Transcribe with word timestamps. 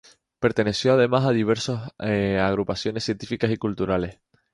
Perteneció 0.39 0.93
además 0.93 1.25
a 1.25 1.29
diversos 1.31 1.79
agrupaciones 1.99 3.03
científicas 3.03 3.51
y 3.51 3.57
culturales. 3.57 4.17